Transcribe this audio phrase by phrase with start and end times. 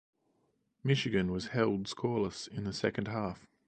[0.83, 3.45] Michigan was held scoreless in the second half.